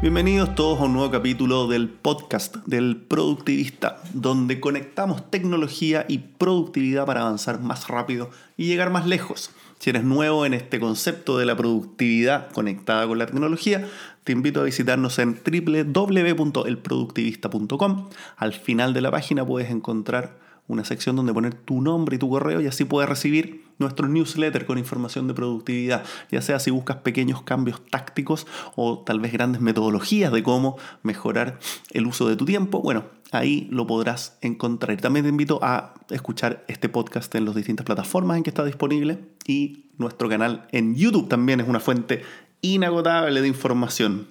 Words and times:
Bienvenidos 0.00 0.54
todos 0.54 0.80
a 0.80 0.84
un 0.84 0.92
nuevo 0.92 1.10
capítulo 1.10 1.66
del 1.66 1.88
podcast 1.88 2.54
del 2.66 2.96
productivista, 2.96 4.00
donde 4.14 4.60
conectamos 4.60 5.28
tecnología 5.28 6.06
y 6.08 6.18
productividad 6.18 7.04
para 7.04 7.22
avanzar 7.22 7.58
más 7.58 7.88
rápido 7.88 8.30
y 8.56 8.66
llegar 8.66 8.90
más 8.90 9.08
lejos. 9.08 9.50
Si 9.80 9.90
eres 9.90 10.04
nuevo 10.04 10.46
en 10.46 10.54
este 10.54 10.78
concepto 10.78 11.36
de 11.36 11.46
la 11.46 11.56
productividad 11.56 12.52
conectada 12.52 13.08
con 13.08 13.18
la 13.18 13.26
tecnología, 13.26 13.88
te 14.22 14.30
invito 14.30 14.60
a 14.60 14.64
visitarnos 14.64 15.18
en 15.18 15.34
www.elproductivista.com. 15.34 18.08
Al 18.36 18.52
final 18.52 18.94
de 18.94 19.00
la 19.00 19.10
página 19.10 19.44
puedes 19.44 19.68
encontrar 19.68 20.38
una 20.68 20.84
sección 20.84 21.16
donde 21.16 21.32
poner 21.32 21.54
tu 21.54 21.80
nombre 21.80 22.16
y 22.16 22.18
tu 22.18 22.28
correo 22.28 22.60
y 22.60 22.66
así 22.66 22.84
puedes 22.84 23.08
recibir 23.08 23.64
nuestro 23.78 24.06
newsletter 24.08 24.66
con 24.66 24.78
información 24.78 25.26
de 25.26 25.34
productividad, 25.34 26.04
ya 26.30 26.42
sea 26.42 26.58
si 26.58 26.70
buscas 26.70 26.98
pequeños 26.98 27.42
cambios 27.42 27.80
tácticos 27.90 28.46
o 28.76 28.98
tal 28.98 29.20
vez 29.20 29.32
grandes 29.32 29.60
metodologías 29.60 30.32
de 30.32 30.42
cómo 30.42 30.76
mejorar 31.02 31.58
el 31.90 32.06
uso 32.06 32.28
de 32.28 32.36
tu 32.36 32.44
tiempo. 32.44 32.82
Bueno, 32.82 33.06
ahí 33.32 33.66
lo 33.70 33.86
podrás 33.86 34.36
encontrar. 34.42 35.00
También 35.00 35.24
te 35.24 35.30
invito 35.30 35.58
a 35.62 35.94
escuchar 36.10 36.64
este 36.68 36.88
podcast 36.88 37.34
en 37.34 37.44
las 37.44 37.54
distintas 37.54 37.86
plataformas 37.86 38.36
en 38.36 38.42
que 38.42 38.50
está 38.50 38.64
disponible 38.64 39.18
y 39.46 39.86
nuestro 39.96 40.28
canal 40.28 40.68
en 40.72 40.94
YouTube 40.94 41.28
también 41.28 41.60
es 41.60 41.68
una 41.68 41.80
fuente 41.80 42.22
inagotable 42.60 43.40
de 43.40 43.48
información 43.48 44.28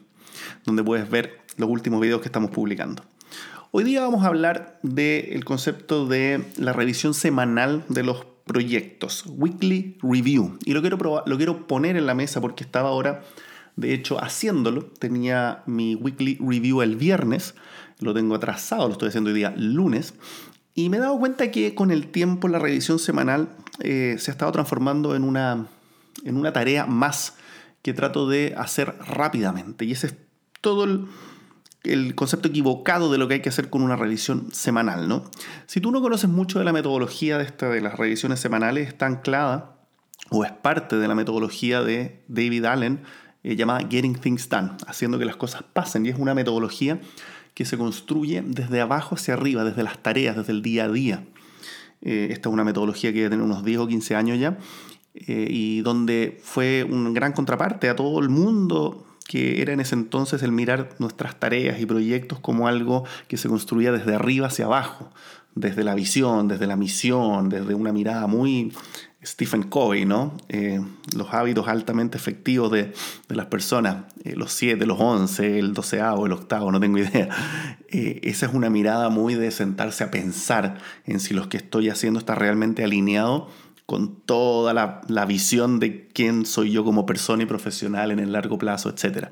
donde 0.66 0.84
puedes 0.84 1.10
ver 1.10 1.40
los 1.58 1.70
últimos 1.70 2.00
videos 2.00 2.22
que 2.22 2.28
estamos 2.28 2.52
publicando. 2.52 3.04
Hoy 3.72 3.84
día 3.84 4.02
vamos 4.02 4.24
a 4.24 4.28
hablar 4.28 4.80
del 4.82 5.44
concepto 5.46 6.08
de 6.08 6.44
la 6.58 6.74
revisión 6.74 7.14
semanal 7.14 7.84
de 7.90 8.04
los 8.04 8.26
proyectos, 8.48 9.26
weekly 9.28 9.98
review. 10.02 10.58
Y 10.66 10.74
lo 10.74 10.82
quiero, 10.82 11.24
lo 11.26 11.38
quiero 11.38 11.68
poner 11.68 11.98
en 11.98 12.06
la 12.06 12.16
mesa 12.16 12.42
porque 12.42 12.64
estaba 12.64 12.90
ahora, 12.90 13.24
de 13.76 13.94
hecho, 13.94 14.24
haciéndolo. 14.24 14.86
Tenía 14.86 15.64
mi 15.66 15.96
weekly 15.96 16.38
review 16.40 16.82
el 16.82 16.96
viernes, 16.96 17.56
lo 18.00 18.14
tengo 18.14 18.36
atrasado, 18.36 18.88
lo 18.88 18.94
estoy 18.94 19.10
haciendo 19.10 19.30
hoy 19.30 19.36
día 19.36 19.54
lunes. 19.56 20.14
Y 20.74 20.90
me 20.90 20.98
he 20.98 21.00
dado 21.00 21.20
cuenta 21.20 21.52
que 21.52 21.76
con 21.76 21.92
el 21.92 22.08
tiempo 22.08 22.48
la 22.48 22.60
revisión 22.60 23.00
semanal 23.00 23.50
eh, 23.80 24.16
se 24.18 24.32
ha 24.32 24.34
estado 24.34 24.52
transformando 24.52 25.16
en 25.16 25.24
una, 25.24 25.68
en 26.24 26.38
una 26.38 26.54
tarea 26.54 26.86
más 26.86 27.36
que 27.82 27.94
trato 27.94 28.30
de 28.30 28.54
hacer 28.58 28.96
rápidamente. 29.08 29.86
Y 29.86 29.92
ese 29.92 30.08
es 30.08 30.16
todo 30.62 30.86
el 30.86 31.06
el 31.94 32.16
concepto 32.16 32.48
equivocado 32.48 33.12
de 33.12 33.18
lo 33.18 33.28
que 33.28 33.36
hay 33.36 33.42
que 33.42 33.50
hacer 33.50 33.70
con 33.70 33.82
una 33.82 33.96
revisión 33.96 34.52
semanal, 34.52 35.08
¿no? 35.08 35.24
Si 35.66 35.82
tú 35.82 35.92
no 35.92 36.02
conoces 36.02 36.30
mucho 36.30 36.60
de 36.60 36.66
la 36.66 36.74
metodología 36.74 37.38
de, 37.38 37.46
esta, 37.46 37.70
de 37.70 37.82
las 37.82 37.98
revisiones 37.98 38.40
semanales, 38.40 38.88
está 38.88 39.06
anclada 39.06 39.78
o 40.30 40.44
es 40.44 40.52
parte 40.52 40.98
de 40.98 41.08
la 41.08 41.16
metodología 41.16 41.82
de 41.82 42.24
David 42.28 42.66
Allen 42.66 43.02
eh, 43.44 43.56
llamada 43.56 43.88
Getting 43.90 44.16
Things 44.16 44.50
Done, 44.50 44.72
haciendo 44.88 45.18
que 45.18 45.26
las 45.26 45.38
cosas 45.38 45.64
pasen. 45.64 46.06
Y 46.06 46.10
es 46.10 46.18
una 46.18 46.34
metodología 46.34 47.00
que 47.54 47.66
se 47.66 47.78
construye 47.78 48.44
desde 48.46 48.82
abajo 48.82 49.16
hacia 49.16 49.34
arriba, 49.34 49.64
desde 49.64 49.84
las 49.84 49.98
tareas, 50.04 50.36
desde 50.36 50.52
el 50.52 50.62
día 50.62 50.86
a 50.86 50.90
día. 50.90 51.26
Eh, 52.02 52.28
esta 52.32 52.50
es 52.50 52.54
una 52.54 52.64
metodología 52.64 53.12
que 53.12 53.28
tiene 53.28 53.44
unos 53.44 53.64
10 53.64 53.80
o 53.80 53.88
15 53.88 54.16
años 54.16 54.40
ya 54.40 54.58
eh, 55.16 55.48
y 55.50 55.82
donde 55.82 56.40
fue 56.44 56.84
un 56.88 57.12
gran 57.14 57.34
contraparte 57.34 57.90
a 57.90 57.96
todo 57.96 58.20
el 58.20 58.30
mundo 58.30 59.07
que 59.28 59.62
era 59.62 59.74
en 59.74 59.80
ese 59.80 59.96
entonces 59.96 60.42
el 60.44 60.52
mirar 60.52 60.90
nuestras 61.00 61.40
tareas 61.40 61.80
y 61.80 61.86
proyectos 61.86 62.40
como 62.40 62.68
algo 62.68 63.04
que 63.28 63.38
se 63.38 63.50
construía 63.50 63.92
desde 63.92 64.16
arriba 64.16 64.48
hacia 64.48 64.66
abajo, 64.66 65.12
desde 65.56 65.84
la 65.84 65.96
visión, 65.96 66.48
desde 66.48 66.68
la 66.68 66.76
misión, 66.76 67.50
desde 67.50 67.74
una 67.74 67.92
mirada 67.92 68.28
muy 68.28 68.72
Stephen 69.26 69.64
Covey, 69.64 70.06
¿no? 70.06 70.38
Eh, 70.48 70.80
los 71.16 71.34
hábitos 71.34 71.68
altamente 71.68 72.18
efectivos 72.18 72.72
de, 72.72 72.94
las 73.28 73.48
personas, 73.48 74.06
eh, 74.24 74.36
los 74.36 74.54
siete, 74.54 74.86
los 74.86 75.00
once, 75.00 75.60
el 75.60 75.74
doceavo, 75.74 76.26
el 76.26 76.32
octavo, 76.32 76.72
no 76.72 76.80
tengo 76.80 76.98
idea. 76.98 77.30
Eh, 77.90 78.20
esa 78.24 78.48
es 78.48 78.54
una 78.54 78.70
mirada 78.70 79.10
muy 79.10 79.36
de 79.36 79.50
sentarse 79.50 80.04
a 80.04 80.12
pensar 80.12 80.78
en 81.06 81.22
si 81.22 81.34
lo 81.34 81.48
que 81.48 81.56
estoy 81.56 81.90
haciendo 81.90 82.20
está 82.20 82.36
realmente 82.36 82.84
alineado 82.84 83.48
con 83.88 84.18
toda 84.18 84.74
la, 84.74 85.26
visión 85.26 85.80
de 85.80 86.10
quién 86.10 86.46
soy 86.46 86.72
yo 86.74 86.84
como 86.84 87.06
persona 87.06 87.44
y 87.44 87.46
profesional 87.46 88.12
en 88.12 88.20
el 88.20 88.34
largo 88.34 88.58
plazo, 88.58 88.90
etc. 88.90 89.30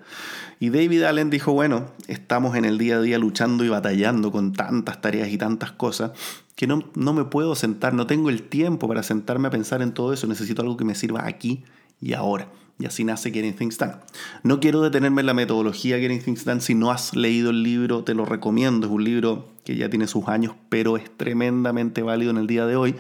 Y 0.62 0.70
David 0.70 1.04
Allen 1.04 1.30
dijo, 1.30 1.52
bueno, 1.52 1.92
estamos 2.08 2.56
en 2.56 2.64
el 2.64 2.78
día 2.78 2.96
a 2.96 3.02
día 3.02 3.20
luchando 3.20 3.66
y 3.66 3.70
batallando 3.70 4.32
con 4.32 4.54
tantas 4.54 5.02
tareas 5.02 5.28
y 5.28 5.38
tantas 5.38 5.74
cosas 5.74 6.12
que 6.56 6.68
no, 6.68 6.86
no 6.96 7.14
me 7.14 7.26
puedo 7.26 7.54
sentar, 7.54 7.94
no 7.94 8.08
tengo 8.08 8.30
el 8.30 8.44
tiempo 8.44 8.88
para 8.88 9.04
sentarme 9.04 9.50
a 9.50 9.52
pensar 9.52 9.82
en 9.82 9.94
todo 9.94 10.14
eso, 10.14 10.26
necesito 10.26 10.62
algo 10.62 10.78
que 10.78 10.86
me 10.86 10.96
sirva 10.96 11.28
aquí 11.28 11.66
y 12.00 12.14
ahora. 12.14 12.50
Y 12.80 12.86
así 12.86 13.04
nace 13.04 13.32
Getting 13.32 13.56
Things 13.56 13.78
Done. 13.78 13.96
No 14.44 14.62
quiero 14.62 14.82
detenerme 14.82 15.20
en 15.22 15.28
la 15.28 15.34
metodología 15.34 15.98
Getting 15.98 16.22
Things 16.22 16.46
Done. 16.46 16.62
Si 16.62 16.76
no 16.76 16.92
has 16.92 17.14
leído 17.14 17.50
el 17.50 17.62
libro, 17.62 18.06
te 18.06 18.14
lo 18.14 18.26
recomiendo. 18.26 18.88
Es 18.88 18.94
un 18.94 19.04
libro 19.04 19.50
que 19.66 19.76
ya 19.76 19.90
tiene 19.90 20.08
sus 20.08 20.28
años, 20.28 20.56
pero 20.70 20.96
es 20.96 21.10
tremendamente 21.18 22.04
válido 22.04 22.32
en 22.32 22.38
el 22.38 22.48
día 22.48 22.66
de 22.66 22.78
hoy 22.78 22.96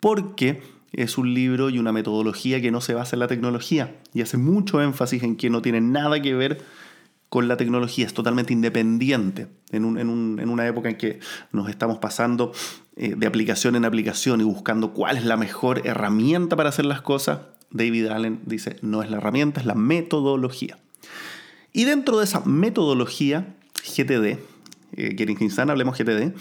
porque 0.00 0.62
es 0.92 1.18
un 1.18 1.34
libro 1.34 1.70
y 1.70 1.78
una 1.78 1.92
metodología 1.92 2.60
que 2.60 2.70
no 2.70 2.80
se 2.80 2.94
basa 2.94 3.16
en 3.16 3.20
la 3.20 3.28
tecnología 3.28 3.96
y 4.12 4.22
hace 4.22 4.36
mucho 4.36 4.82
énfasis 4.82 5.22
en 5.22 5.36
que 5.36 5.50
no 5.50 5.62
tiene 5.62 5.80
nada 5.80 6.20
que 6.20 6.34
ver 6.34 6.62
con 7.30 7.46
la 7.46 7.56
tecnología, 7.56 8.06
es 8.06 8.12
totalmente 8.12 8.52
independiente 8.52 9.46
en, 9.70 9.84
una 9.84 10.66
época 10.66 10.88
en 10.88 10.96
que 10.96 11.20
nos 11.52 11.68
estamos 11.68 11.98
pasando 11.98 12.52
eh, 12.96 13.14
de 13.16 13.26
aplicación 13.26 13.76
en 13.76 13.84
aplicación 13.84 14.40
y 14.40 14.44
buscando 14.44 14.92
cuál 14.92 15.16
es 15.16 15.24
la 15.24 15.36
mejor 15.36 15.86
herramienta 15.86 16.56
para 16.56 16.70
hacer 16.70 16.86
las 16.86 17.02
cosas. 17.02 17.38
David 17.70 18.06
Allen 18.06 18.40
dice, 18.46 18.76
no 18.82 19.00
es 19.04 19.10
la 19.10 19.18
herramienta, 19.18 19.60
es 19.60 19.66
la 19.66 19.76
metodología. 19.76 20.78
Y 21.72 21.84
dentro 21.84 22.18
de 22.18 22.24
esa 22.24 22.40
metodología, 22.40 23.54
GTD, 23.76 24.38
eh, 24.96 25.36
Done, 25.56 25.70
hablemos 25.70 25.96
GTD, 25.96 26.34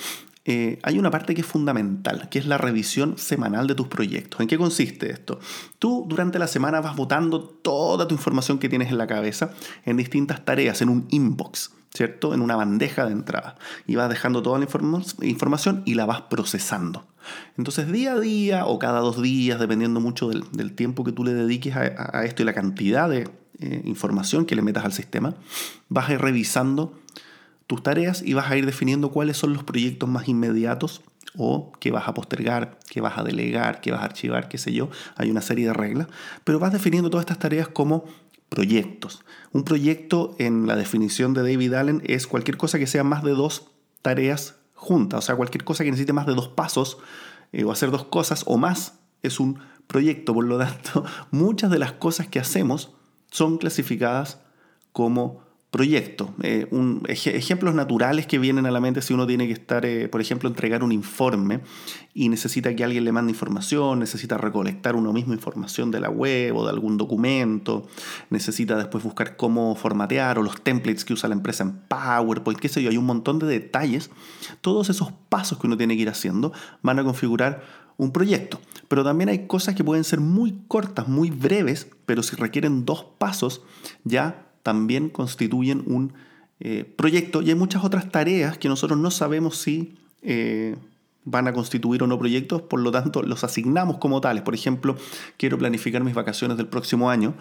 eh, 0.51 0.79
hay 0.81 0.97
una 0.97 1.11
parte 1.11 1.35
que 1.35 1.41
es 1.41 1.47
fundamental, 1.47 2.27
que 2.29 2.39
es 2.39 2.47
la 2.47 2.57
revisión 2.57 3.19
semanal 3.19 3.67
de 3.67 3.75
tus 3.75 3.87
proyectos. 3.87 4.41
¿En 4.41 4.47
qué 4.47 4.57
consiste 4.57 5.11
esto? 5.11 5.39
Tú 5.77 6.07
durante 6.09 6.39
la 6.39 6.47
semana 6.47 6.81
vas 6.81 6.95
botando 6.95 7.43
toda 7.43 8.07
tu 8.07 8.15
información 8.15 8.57
que 8.57 8.67
tienes 8.67 8.89
en 8.89 8.97
la 8.97 9.05
cabeza 9.05 9.51
en 9.85 9.97
distintas 9.97 10.43
tareas, 10.43 10.81
en 10.81 10.89
un 10.89 11.05
inbox. 11.11 11.73
¿cierto? 11.93 12.33
En 12.33 12.41
una 12.41 12.55
bandeja 12.55 13.05
de 13.05 13.11
entrada. 13.11 13.57
Y 13.85 13.95
vas 13.95 14.09
dejando 14.09 14.41
toda 14.41 14.57
la 14.57 14.67
información 15.21 15.83
y 15.85 15.93
la 15.93 16.07
vas 16.07 16.21
procesando. 16.21 17.05
Entonces, 17.55 17.91
día 17.91 18.13
a 18.13 18.19
día 18.19 18.65
o 18.65 18.79
cada 18.79 19.01
dos 19.01 19.21
días, 19.21 19.59
dependiendo 19.59 19.99
mucho 19.99 20.29
del, 20.29 20.73
tiempo 20.73 21.03
que 21.03 21.11
tú 21.11 21.23
le 21.23 21.33
dediques 21.33 21.75
a, 21.75 22.25
esto 22.25 22.41
y 22.41 22.45
la 22.45 22.53
cantidad 22.53 23.07
de 23.07 23.29
eh, 23.59 23.81
información 23.85 24.45
que 24.45 24.55
le 24.55 24.63
metas 24.63 24.85
al 24.85 24.93
sistema, 24.93 25.35
vas 25.89 26.09
a 26.09 26.13
ir 26.13 26.21
revisando 26.21 26.93
tus 27.69 27.83
tareas 27.83 28.23
y 28.25 28.33
vas 28.33 28.49
a 28.49 28.57
ir 28.57 28.65
definiendo 28.65 29.11
cuáles 29.11 29.37
son 29.37 29.53
los 29.53 29.63
proyectos 29.63 30.09
más 30.09 30.27
inmediatos 30.27 31.03
o 31.37 31.71
que 31.79 31.91
vas 31.91 32.07
a 32.07 32.15
postergar, 32.15 32.79
que 32.89 32.99
vas 32.99 33.19
a 33.19 33.23
delegar, 33.23 33.79
que 33.79 33.91
vas 33.91 34.01
a 34.01 34.05
archivar, 34.05 34.49
qué 34.49 34.57
sé 34.57 34.73
yo. 34.73 34.89
Hay 35.15 35.29
una 35.29 35.43
serie 35.43 35.67
de 35.67 35.73
reglas, 35.73 36.07
pero 36.43 36.57
vas 36.57 36.73
definiendo 36.73 37.11
todas 37.11 37.25
estas 37.25 37.37
tareas 37.37 37.67
como 37.67 38.05
proyectos. 38.49 39.23
Un 39.51 39.65
proyecto 39.65 40.35
en 40.39 40.65
la 40.65 40.75
definición 40.75 41.35
de 41.35 41.43
David 41.43 41.75
Allen 41.75 42.01
es 42.07 42.25
cualquier 42.25 42.57
cosa 42.57 42.79
que 42.79 42.87
sea 42.87 43.03
más 43.03 43.23
de 43.23 43.33
dos 43.33 43.69
tareas 44.01 44.55
juntas, 44.73 45.19
o 45.19 45.21
sea, 45.21 45.35
cualquier 45.35 45.63
cosa 45.63 45.83
que 45.83 45.91
necesite 45.91 46.11
más 46.11 46.25
de 46.25 46.33
dos 46.33 46.47
pasos 46.47 46.97
eh, 47.51 47.65
o 47.65 47.71
hacer 47.71 47.91
dos 47.91 48.05
cosas 48.05 48.45
o 48.47 48.57
más 48.57 48.95
es 49.21 49.39
un 49.39 49.59
proyecto. 49.85 50.33
Por 50.33 50.45
lo 50.45 50.57
tanto, 50.57 51.05
muchas 51.29 51.69
de 51.69 51.77
las 51.77 51.91
cosas 51.91 52.27
que 52.27 52.39
hacemos 52.39 52.95
son 53.29 53.59
clasificadas 53.59 54.39
como 54.91 55.47
proyecto. 55.71 56.33
Eh, 56.41 56.67
ejemplos 57.07 57.75
naturales 57.75 58.25
que 58.25 58.39
vienen 58.39 58.65
a 58.65 58.71
la 58.71 58.79
mente 58.79 59.01
si 59.01 59.13
uno 59.13 59.27
tiene 59.27 59.45
que 59.45 59.53
estar, 59.53 59.85
eh, 59.85 60.07
por 60.07 60.19
ejemplo, 60.19 60.49
entregar 60.49 60.83
un 60.83 60.91
informe 60.91 61.59
y 62.13 62.29
necesita 62.29 62.75
que 62.75 62.83
alguien 62.83 63.05
le 63.05 63.11
mande 63.11 63.31
información, 63.31 63.99
necesita 63.99 64.37
recolectar 64.37 64.95
uno 64.95 65.13
mismo 65.13 65.33
información 65.33 65.91
de 65.91 65.99
la 65.99 66.09
web 66.09 66.55
o 66.55 66.63
de 66.63 66.71
algún 66.71 66.97
documento, 66.97 67.87
necesita 68.31 68.77
después 68.77 69.03
buscar 69.03 69.37
cómo 69.37 69.75
formatear 69.75 70.39
o 70.39 70.43
los 70.43 70.61
templates 70.61 71.05
que 71.05 71.13
usa 71.13 71.29
la 71.29 71.35
empresa 71.35 71.63
en 71.63 71.73
PowerPoint, 71.87 72.59
qué 72.59 72.67
sé 72.67 72.81
yo, 72.81 72.89
hay 72.89 72.97
un 72.97 73.05
montón 73.05 73.37
de 73.37 73.45
detalles. 73.45 74.09
Todos 74.61 74.89
esos 74.89 75.11
pasos 75.29 75.59
que 75.59 75.67
uno 75.67 75.77
tiene 75.77 75.95
que 75.95 76.01
ir 76.01 76.09
haciendo 76.09 76.51
van 76.81 76.97
a 76.97 77.03
configurar 77.03 77.61
un 77.97 78.11
proyecto. 78.11 78.59
Pero 78.87 79.03
también 79.03 79.29
hay 79.29 79.45
cosas 79.45 79.75
que 79.75 79.83
pueden 79.83 80.03
ser 80.03 80.19
muy 80.19 80.63
cortas, 80.67 81.07
muy 81.07 81.29
breves, 81.29 81.87
pero 82.07 82.23
si 82.23 82.35
requieren 82.35 82.85
dos 82.85 83.05
pasos, 83.19 83.61
ya 84.03 84.48
también 84.63 85.09
constituyen 85.09 85.83
un 85.85 86.13
eh, 86.59 86.83
proyecto 86.83 87.41
y 87.41 87.49
hay 87.49 87.55
muchas 87.55 87.83
otras 87.83 88.11
tareas 88.11 88.57
que 88.57 88.67
nosotros 88.67 88.99
no 88.99 89.11
sabemos 89.11 89.57
si 89.57 89.95
eh, 90.21 90.75
van 91.23 91.47
a 91.47 91.53
constituir 91.53 92.03
o 92.03 92.07
no 92.07 92.19
proyectos, 92.19 92.61
por 92.61 92.79
lo 92.79 92.91
tanto 92.91 93.21
los 93.21 93.43
asignamos 93.43 93.97
como 93.97 94.19
tales. 94.21 94.43
Por 94.43 94.55
ejemplo, 94.55 94.97
quiero 95.37 95.57
planificar 95.57 96.03
mis 96.03 96.15
vacaciones 96.15 96.57
del 96.57 96.67
próximo 96.67 97.09
año, 97.09 97.35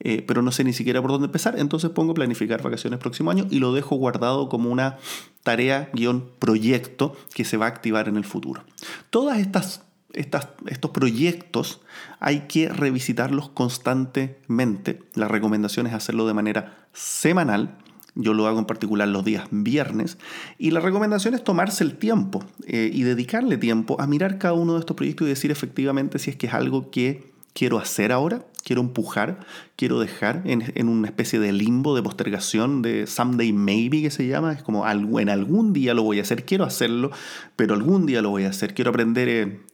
eh, 0.00 0.22
pero 0.26 0.42
no 0.42 0.52
sé 0.52 0.64
ni 0.64 0.72
siquiera 0.72 1.00
por 1.00 1.10
dónde 1.10 1.26
empezar, 1.26 1.58
entonces 1.58 1.90
pongo 1.90 2.14
planificar 2.14 2.62
vacaciones 2.62 2.98
próximo 2.98 3.30
año 3.30 3.46
y 3.50 3.58
lo 3.58 3.72
dejo 3.72 3.96
guardado 3.96 4.48
como 4.48 4.70
una 4.70 4.98
tarea 5.42 5.90
guion 5.92 6.28
proyecto 6.38 7.16
que 7.34 7.44
se 7.44 7.56
va 7.56 7.66
a 7.66 7.68
activar 7.68 8.08
en 8.08 8.16
el 8.16 8.24
futuro. 8.24 8.62
Todas 9.10 9.38
estas 9.38 9.82
estos 10.12 10.90
proyectos 10.92 11.80
hay 12.18 12.40
que 12.48 12.68
revisitarlos 12.68 13.50
constantemente. 13.50 15.02
La 15.14 15.28
recomendación 15.28 15.86
es 15.86 15.92
hacerlo 15.92 16.26
de 16.26 16.34
manera 16.34 16.88
semanal. 16.92 17.78
Yo 18.14 18.34
lo 18.34 18.46
hago 18.46 18.58
en 18.58 18.64
particular 18.64 19.06
los 19.06 19.24
días 19.24 19.46
viernes. 19.50 20.18
Y 20.58 20.70
la 20.70 20.80
recomendación 20.80 21.34
es 21.34 21.44
tomarse 21.44 21.84
el 21.84 21.98
tiempo 21.98 22.44
eh, 22.66 22.90
y 22.92 23.02
dedicarle 23.02 23.58
tiempo 23.58 24.00
a 24.00 24.06
mirar 24.06 24.38
cada 24.38 24.54
uno 24.54 24.74
de 24.74 24.80
estos 24.80 24.96
proyectos 24.96 25.26
y 25.26 25.30
decir 25.30 25.50
efectivamente 25.50 26.18
si 26.18 26.30
es 26.30 26.36
que 26.36 26.46
es 26.46 26.54
algo 26.54 26.90
que 26.90 27.32
quiero 27.52 27.78
hacer 27.78 28.12
ahora, 28.12 28.44
quiero 28.64 28.80
empujar, 28.82 29.40
quiero 29.76 30.00
dejar 30.00 30.42
en, 30.46 30.88
una 30.88 31.08
especie 31.08 31.38
de 31.38 31.52
limbo, 31.52 31.94
de 31.94 32.02
postergación, 32.02 32.82
de 32.82 33.06
someday 33.06 33.52
maybe 33.52 34.02
que 34.02 34.10
se 34.10 34.26
llama. 34.26 34.52
Es 34.52 34.62
como 34.62 34.88
en 34.88 35.28
algún 35.28 35.72
día 35.72 35.92
lo 35.92 36.02
voy 36.02 36.18
a 36.18 36.22
hacer, 36.22 36.44
quiero 36.44 36.64
hacerlo, 36.64 37.10
pero 37.56 37.74
algún 37.74 38.06
día 38.06 38.22
lo 38.22 38.30
voy 38.30 38.44
a 38.44 38.48
hacer. 38.48 38.74
Quiero 38.74 38.90
aprender... 38.90 39.67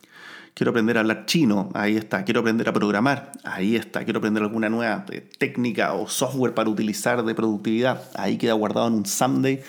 Quiero 0.54 0.70
aprender 0.70 0.96
a 0.96 1.00
hablar 1.00 1.26
chino, 1.26 1.68
ahí 1.74 1.96
está, 1.96 2.24
quiero 2.24 2.40
aprender 2.40 2.68
a 2.68 2.72
programar, 2.72 3.32
ahí 3.42 3.74
está, 3.74 4.04
quiero 4.04 4.18
aprender 4.18 4.40
alguna 4.42 4.68
nueva 4.68 5.04
eh, 5.10 5.28
técnica 5.36 5.94
o 5.94 6.08
software 6.08 6.54
para 6.54 6.70
utilizar 6.70 7.24
de 7.24 7.34
productividad, 7.34 8.08
ahí 8.14 8.38
queda 8.38 8.52
guardado 8.52 8.86
en 8.86 8.94
un 8.94 9.04
someday, 9.04 9.60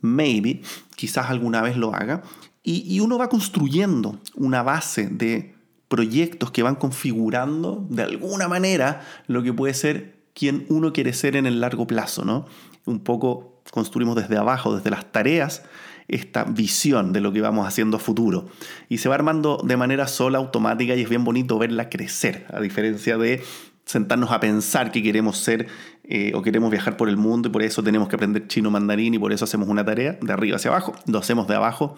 maybe, 0.00 0.60
quizás 0.96 1.30
alguna 1.30 1.62
vez 1.62 1.76
lo 1.76 1.94
haga, 1.94 2.22
y, 2.64 2.82
y 2.92 2.98
uno 2.98 3.18
va 3.18 3.28
construyendo 3.28 4.18
una 4.34 4.64
base 4.64 5.06
de 5.06 5.54
proyectos 5.86 6.50
que 6.50 6.64
van 6.64 6.74
configurando 6.74 7.86
de 7.88 8.02
alguna 8.02 8.48
manera 8.48 9.02
lo 9.28 9.44
que 9.44 9.52
puede 9.52 9.74
ser 9.74 10.16
quien 10.34 10.66
uno 10.70 10.92
quiere 10.92 11.12
ser 11.12 11.36
en 11.36 11.46
el 11.46 11.60
largo 11.60 11.86
plazo, 11.86 12.24
¿no? 12.24 12.46
Un 12.84 13.00
poco 13.00 13.60
construimos 13.70 14.16
desde 14.16 14.36
abajo, 14.36 14.74
desde 14.74 14.90
las 14.90 15.12
tareas, 15.12 15.62
esta 16.08 16.44
visión 16.44 17.12
de 17.12 17.20
lo 17.20 17.32
que 17.32 17.40
vamos 17.40 17.66
haciendo 17.66 17.96
a 17.96 18.00
futuro. 18.00 18.48
Y 18.88 18.98
se 18.98 19.08
va 19.08 19.14
armando 19.14 19.60
de 19.64 19.76
manera 19.76 20.06
sola, 20.06 20.38
automática, 20.38 20.94
y 20.94 21.02
es 21.02 21.08
bien 21.08 21.24
bonito 21.24 21.58
verla 21.58 21.88
crecer, 21.88 22.46
a 22.52 22.60
diferencia 22.60 23.18
de 23.18 23.42
sentarnos 23.84 24.30
a 24.30 24.40
pensar 24.40 24.92
que 24.92 25.02
queremos 25.02 25.38
ser 25.38 25.66
eh, 26.04 26.32
o 26.34 26.42
queremos 26.42 26.70
viajar 26.70 26.96
por 26.96 27.08
el 27.08 27.16
mundo 27.16 27.48
y 27.48 27.52
por 27.52 27.62
eso 27.62 27.82
tenemos 27.82 28.08
que 28.08 28.16
aprender 28.16 28.46
chino 28.46 28.70
mandarín 28.70 29.14
y 29.14 29.18
por 29.18 29.32
eso 29.32 29.44
hacemos 29.44 29.68
una 29.68 29.84
tarea 29.84 30.18
de 30.20 30.32
arriba 30.32 30.56
hacia 30.56 30.70
abajo, 30.70 30.94
lo 31.06 31.18
hacemos 31.18 31.48
de 31.48 31.56
abajo 31.56 31.96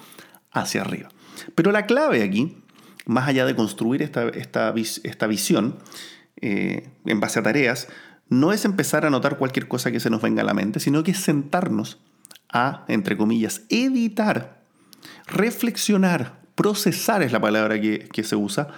hacia 0.51 0.81
arriba. 0.81 1.09
Pero 1.55 1.73
la 1.73 1.87
clave 1.87 2.23
aquí, 2.23 2.57
más 3.07 3.29
allá 3.29 3.45
de 3.45 3.55
construir 3.55 4.03
esta, 4.03 4.29
esta, 4.29 4.73
esta 5.03 5.27
visión 5.27 5.77
eh, 6.41 6.89
en 7.05 7.21
base 7.21 7.39
a 7.39 7.43
tareas, 7.43 7.89
no 8.29 8.53
es 8.53 8.65
empezar 8.65 9.05
a 9.05 9.09
anotar 9.09 9.37
cualquier 9.37 9.69
cosa 9.69 9.93
que 9.93 10.01
se 10.01 10.11
nos 10.11 10.23
venga 10.23 10.43
a 10.43 10.45
la 10.45 10.55
mente, 10.55 10.81
sino 10.81 11.03
que 11.03 11.11
es 11.11 11.19
sentarnos 11.19 11.99
a, 12.55 12.85
entre 12.89 13.17
comillas, 13.17 13.63
editar, 13.69 14.63
reflexionar, 15.27 16.41
procesar 16.55 17.23
es 17.23 17.33
la 17.33 17.41
palabra 17.41 17.81
que, 17.81 18.25
se 18.25 18.37
usa 18.37 18.69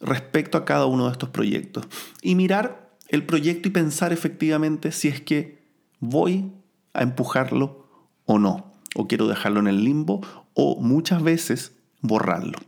respecto 0.00 0.58
a 0.58 0.64
cada 0.64 0.86
uno 0.86 1.06
de 1.06 1.12
estos 1.12 1.30
proyectos. 1.30 1.86
Y 2.20 2.34
mirar 2.34 2.90
el 3.08 3.24
proyecto 3.24 3.68
y 3.68 3.70
pensar 3.70 4.12
efectivamente 4.12 4.90
si 4.90 5.08
es 5.08 5.20
que 5.20 5.62
voy 6.00 6.52
a 6.92 7.02
empujarlo 7.02 7.86
o 8.26 8.38
no, 8.38 8.72
o 8.96 9.06
quiero 9.06 9.28
dejarlo 9.28 9.60
en 9.60 9.68
el 9.68 9.84
limbo, 9.84 10.20
o 10.54 10.80
muchas 10.80 11.22
veces 11.22 11.76
borrarlo. 12.00 12.58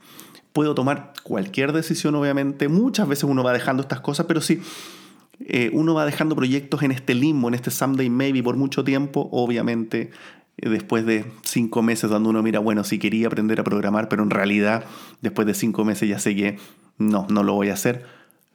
Puedo 0.53 0.77
tomar 0.77 1.15
cualquier 1.25 1.73
decisión, 1.73 2.15
obviamente, 2.15 2.69
muchas 2.69 3.09
veces 3.09 3.25
uno 3.25 3.43
va 3.43 3.53
dejando 3.53 3.83
estas 3.83 4.01
cosas, 4.01 4.27
pero 4.27 4.41
si 4.41 4.63
eh, 5.41 5.71
uno 5.73 5.95
va 5.95 6.07
dejando 6.07 6.37
proyectos 6.37 6.85
en 6.85 6.93
este 6.93 7.15
limbo, 7.15 7.49
en 7.49 7.55
este 7.55 7.73
someday 7.73 8.09
maybe 8.09 8.41
por 8.41 8.57
mucho 8.57 8.85
tiempo, 8.85 9.29
obviamente 9.33 10.13
después 10.57 11.05
de 11.05 11.25
cinco 11.43 11.83
meses 11.83 12.11
donde 12.11 12.29
uno 12.29 12.43
mira, 12.43 12.59
bueno, 12.59 12.85
sí 12.85 12.99
quería 12.99 13.27
aprender 13.27 13.61
a 13.61 13.65
programar, 13.65 14.09
pero 14.09 14.23
en 14.23 14.31
realidad 14.31 14.85
después 15.21 15.47
de 15.47 15.55
cinco 15.55 15.85
meses 15.85 16.09
ya 16.09 16.19
sé 16.19 16.35
que 16.37 16.59
no, 16.99 17.27
no 17.29 17.43
lo 17.43 17.55
voy 17.55 17.71
a 17.71 17.75
hacer, 17.75 18.05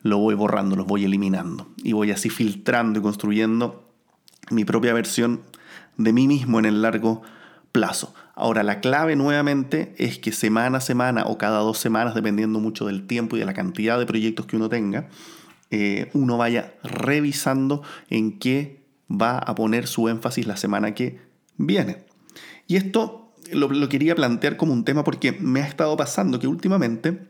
lo 0.02 0.18
voy 0.18 0.36
borrando, 0.36 0.76
lo 0.76 0.86
voy 0.86 1.06
eliminando 1.06 1.68
y 1.84 1.94
voy 1.94 2.12
así 2.12 2.30
filtrando 2.30 3.00
y 3.00 3.02
construyendo 3.02 3.90
mi 4.50 4.66
propia 4.66 4.94
versión 4.94 5.42
de 5.98 6.14
mí 6.14 6.28
mismo 6.28 6.60
en 6.60 6.66
el 6.66 6.82
largo 6.82 7.22
plazo. 7.72 8.14
Ahora, 8.36 8.64
la 8.64 8.80
clave 8.80 9.18
nuevamente 9.18 9.94
es 9.98 10.18
que 10.18 10.32
semana 10.32 10.78
a 10.78 10.82
semana 10.82 11.26
o 11.26 11.38
cada 11.38 11.60
dos 11.60 11.78
semanas, 11.78 12.16
dependiendo 12.16 12.60
mucho 12.60 12.86
del 12.86 13.06
tiempo 13.06 13.36
y 13.36 13.40
de 13.40 13.46
la 13.46 13.54
cantidad 13.54 14.00
de 14.00 14.06
proyectos 14.06 14.46
que 14.46 14.56
uno 14.56 14.70
tenga, 14.70 15.10
eh, 15.72 16.10
uno 16.14 16.38
vaya 16.38 16.74
revisando 16.84 17.84
en 18.10 18.40
qué 18.40 18.82
va 19.10 19.38
a 19.38 19.56
poner 19.56 19.88
su 19.88 20.08
énfasis 20.08 20.48
la 20.48 20.56
semana 20.56 20.96
que 20.96 21.20
viene. 21.60 21.98
Y 22.68 22.78
esto 22.78 23.32
lo, 23.52 23.90
quería 23.90 24.16
plantear 24.16 24.58
como 24.58 24.74
un 24.74 24.84
tema 24.84 25.04
porque 25.04 25.34
me 25.34 25.62
ha 25.62 25.68
estado 25.68 25.96
pasando 25.96 26.40
que 26.40 26.48
últimamente 26.48 27.30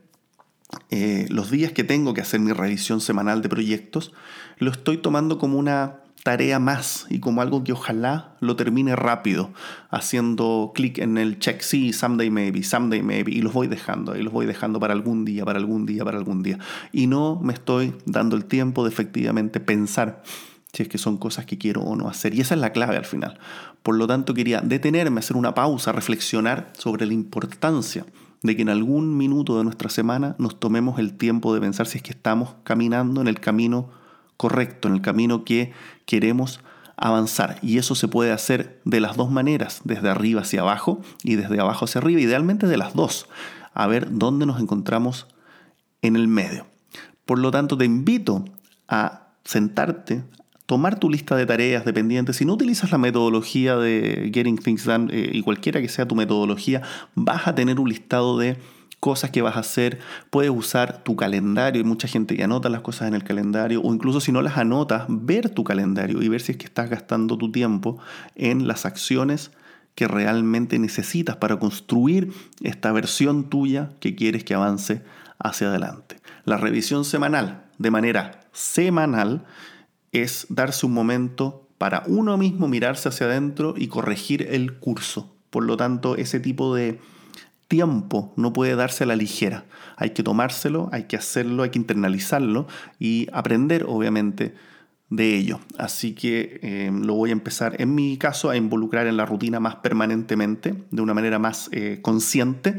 eh, 0.90 1.26
los 1.30 1.52
días 1.52 1.74
que 1.74 1.84
tengo 1.84 2.14
que 2.14 2.22
hacer 2.22 2.40
mi 2.40 2.54
revisión 2.54 3.02
semanal 3.02 3.42
de 3.42 3.50
proyectos, 3.50 4.14
lo 4.60 4.72
estoy 4.72 4.98
tomando 4.98 5.38
como 5.38 5.58
una 5.58 6.04
tarea 6.24 6.60
más 6.60 7.08
y 7.10 7.20
como 7.20 7.42
algo 7.42 7.64
que 7.64 7.72
ojalá 7.72 8.36
lo 8.40 8.56
termine 8.56 8.96
rápido, 8.96 9.52
haciendo 9.90 10.74
clic 10.76 11.00
en 11.00 11.18
el 11.18 11.40
check, 11.40 11.62
sí, 11.62 11.94
someday 11.94 12.30
maybe, 12.30 12.62
someday 12.62 13.02
maybe, 13.02 13.32
y 13.32 13.42
los 13.42 13.54
voy 13.54 13.68
dejando, 13.68 14.16
y 14.16 14.22
los 14.22 14.34
voy 14.34 14.46
dejando 14.46 14.80
para 14.80 14.94
algún 14.94 15.26
día, 15.26 15.46
para 15.46 15.58
algún 15.58 15.86
día, 15.86 16.04
para 16.04 16.18
algún 16.18 16.44
día. 16.44 16.60
Y 16.92 17.08
no 17.08 17.40
me 17.42 17.54
estoy 17.54 17.96
dando 18.06 18.36
el 18.36 18.46
tiempo 18.46 18.84
de 18.84 18.90
efectivamente 18.90 19.60
pensar 19.60 20.22
si 20.74 20.84
es 20.84 20.90
que 20.90 20.98
son 20.98 21.18
cosas 21.18 21.46
que 21.46 21.58
quiero 21.58 21.82
o 21.82 21.96
no 21.96 22.08
hacer. 22.08 22.34
Y 22.34 22.42
esa 22.42 22.56
es 22.56 22.62
la 22.62 22.72
clave 22.72 22.98
al 22.98 23.06
final. 23.06 23.40
Por 23.84 23.96
lo 23.96 24.08
tanto, 24.08 24.34
quería 24.34 24.62
detenerme, 24.62 25.20
hacer 25.20 25.38
una 25.38 25.54
pausa, 25.54 25.92
reflexionar 25.92 26.72
sobre 26.78 27.06
la 27.06 27.14
importancia 27.14 28.06
de 28.42 28.56
que 28.56 28.62
en 28.62 28.70
algún 28.70 29.18
minuto 29.18 29.58
de 29.58 29.64
nuestra 29.64 29.90
semana 29.90 30.36
nos 30.38 30.60
tomemos 30.60 31.00
el 31.00 31.18
tiempo 31.18 31.54
de 31.54 31.60
pensar 31.60 31.88
si 31.88 31.98
es 31.98 32.04
que 32.04 32.12
estamos 32.12 32.56
caminando 32.64 33.22
en 33.22 33.28
el 33.28 33.40
camino 33.40 33.90
correcto, 34.38 34.88
en 34.88 34.96
el 34.96 35.02
camino 35.02 35.44
que 35.44 35.74
queremos 36.06 36.62
avanzar. 36.96 37.60
Y 37.62 37.78
eso 37.78 37.96
se 37.96 38.08
puede 38.08 38.32
hacer 38.32 38.80
de 38.86 39.00
las 39.00 39.18
dos 39.18 39.32
maneras, 39.32 39.82
desde 39.84 40.10
arriba 40.10 40.42
hacia 40.42 40.62
abajo 40.62 41.02
y 41.24 41.36
desde 41.36 41.60
abajo 41.60 41.86
hacia 41.86 42.00
arriba, 42.00 42.22
idealmente 42.22 42.68
de 42.68 42.78
las 42.78 42.94
dos, 42.94 43.28
a 43.74 43.88
ver 43.88 44.08
dónde 44.12 44.46
nos 44.46 44.62
encontramos 44.62 45.28
en 46.02 46.16
el 46.16 46.28
medio. 46.28 46.66
Por 47.26 47.40
lo 47.40 47.52
tanto, 47.52 47.78
te 47.78 47.86
invito 47.86 48.46
a 48.88 49.28
sentarte, 49.44 50.24
tomar 50.70 51.00
tu 51.00 51.10
lista 51.10 51.36
de 51.36 51.48
tareas 51.48 51.84
dependientes. 51.84 52.36
Si 52.36 52.46
no 52.46 52.54
utilizas 52.54 52.92
la 52.92 53.00
metodología 53.00 53.76
de 53.76 54.30
Getting 54.32 54.60
Things 54.60 54.86
Done 54.86 55.12
eh, 55.12 55.32
y 55.34 55.42
cualquiera 55.42 55.82
que 55.82 55.90
sea 55.90 56.08
tu 56.08 56.14
metodología, 56.14 56.84
vas 57.16 57.48
a 57.48 57.56
tener 57.56 57.80
un 57.80 57.90
listado 57.90 58.38
de 58.38 58.56
cosas 59.00 59.32
que 59.32 59.42
vas 59.42 59.56
a 59.56 59.62
hacer. 59.62 59.98
Puedes 60.30 60.52
usar 60.52 61.04
tu 61.04 61.16
calendario. 61.16 61.82
Hay 61.82 61.88
mucha 61.88 62.08
gente 62.08 62.38
que 62.38 62.44
anota 62.44 62.70
las 62.70 62.82
cosas 62.82 63.08
en 63.08 63.16
el 63.16 63.24
calendario. 63.24 63.82
O 63.82 63.92
incluso 63.92 64.20
si 64.22 64.32
no 64.32 64.44
las 64.44 64.60
anotas, 64.60 65.06
ver 65.10 65.50
tu 65.50 65.64
calendario 65.64 66.22
y 66.22 66.30
ver 66.30 66.40
si 66.40 66.52
es 66.52 66.60
que 66.60 66.66
estás 66.66 66.88
gastando 66.88 67.36
tu 67.36 67.52
tiempo 67.52 67.98
en 68.36 68.68
las 68.68 68.86
acciones 68.86 69.50
que 69.96 70.08
realmente 70.08 70.78
necesitas 70.78 71.38
para 71.38 71.58
construir 71.58 72.32
esta 72.62 72.92
versión 72.92 73.50
tuya 73.50 73.90
que 74.00 74.14
quieres 74.14 74.44
que 74.44 74.54
avance 74.54 75.02
hacia 75.40 75.70
adelante. 75.70 76.18
La 76.46 76.58
revisión 76.58 77.06
semanal, 77.06 77.64
de 77.80 77.90
manera 77.90 78.42
semanal, 78.54 79.48
es 80.12 80.48
darse 80.50 80.86
un 80.86 80.94
momento 80.94 81.68
para 81.78 82.04
uno 82.08 82.38
mismo 82.38 82.68
mirarse 82.68 83.10
hacia 83.10 83.28
adentro 83.28 83.74
y 83.78 83.88
corregir 83.88 84.48
el 84.52 84.78
curso. 84.80 85.34
Por 85.50 85.64
lo 85.64 85.78
tanto, 85.78 86.16
ese 86.16 86.40
tipo 86.40 86.76
de 86.76 87.00
tiempo 87.68 88.34
no 88.36 88.52
puede 88.52 88.76
darse 88.76 89.06
a 89.06 89.08
la 89.08 89.16
ligera. 89.16 89.66
Hay 89.96 90.10
que 90.10 90.24
tomárselo, 90.24 90.90
hay 90.92 91.04
que 91.04 91.16
hacerlo, 91.16 91.64
hay 91.64 91.70
que 91.70 91.80
internalizarlo 91.80 92.68
y 93.00 93.28
aprender, 93.32 93.86
obviamente, 93.88 94.56
de 95.10 95.36
ello. 95.36 95.60
Así 95.78 96.14
que 96.14 96.60
eh, 96.62 96.92
lo 96.94 97.16
voy 97.16 97.30
a 97.30 97.34
empezar, 97.34 97.82
en 97.82 97.96
mi 97.96 98.18
caso, 98.18 98.50
a 98.50 98.58
involucrar 98.58 99.08
en 99.08 99.18
la 99.18 99.26
rutina 99.26 99.60
más 99.60 99.78
permanentemente, 99.78 100.76
de 100.92 101.02
una 101.02 101.14
manera 101.14 101.40
más 101.40 101.70
eh, 101.72 102.00
consciente 102.02 102.76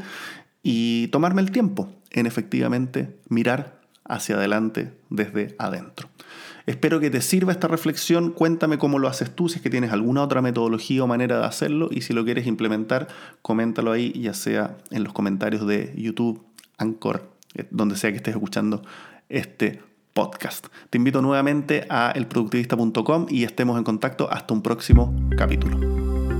y 0.61 1.07
tomarme 1.07 1.41
el 1.41 1.51
tiempo 1.51 1.89
en 2.11 2.27
efectivamente 2.27 3.17
mirar 3.29 3.81
hacia 4.05 4.35
adelante 4.35 4.93
desde 5.09 5.55
adentro. 5.57 6.10
Espero 6.65 6.99
que 6.99 7.09
te 7.09 7.21
sirva 7.21 7.51
esta 7.51 7.67
reflexión. 7.67 8.31
Cuéntame 8.31 8.77
cómo 8.77 8.99
lo 8.99 9.07
haces 9.07 9.35
tú, 9.35 9.49
si 9.49 9.57
es 9.57 9.61
que 9.61 9.69
tienes 9.69 9.91
alguna 9.91 10.23
otra 10.23 10.41
metodología 10.41 11.03
o 11.03 11.07
manera 11.07 11.39
de 11.39 11.45
hacerlo 11.45 11.89
y 11.91 12.01
si 12.01 12.13
lo 12.13 12.23
quieres 12.23 12.47
implementar, 12.47 13.07
coméntalo 13.41 13.91
ahí, 13.91 14.11
ya 14.13 14.33
sea 14.33 14.77
en 14.91 15.03
los 15.03 15.13
comentarios 15.13 15.65
de 15.65 15.93
YouTube, 15.95 16.43
Anchor, 16.77 17.29
eh, 17.55 17.65
donde 17.71 17.95
sea 17.95 18.11
que 18.11 18.17
estés 18.17 18.35
escuchando 18.35 18.83
este 19.29 19.81
podcast. 20.13 20.67
Te 20.89 20.97
invito 20.97 21.21
nuevamente 21.21 21.85
a 21.89 22.11
elproductivista.com 22.11 23.27
y 23.29 23.43
estemos 23.43 23.77
en 23.77 23.83
contacto 23.83 24.29
hasta 24.31 24.53
un 24.53 24.61
próximo 24.61 25.13
capítulo. 25.37 26.30